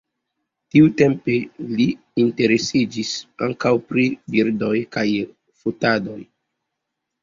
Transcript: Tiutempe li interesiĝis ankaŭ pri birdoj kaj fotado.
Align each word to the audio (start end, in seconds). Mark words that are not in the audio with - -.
Tiutempe 0.75 1.35
li 1.81 1.85
interesiĝis 2.25 3.13
ankaŭ 3.51 3.77
pri 3.93 4.09
birdoj 4.35 4.75
kaj 4.99 5.09
fotado. 5.63 6.23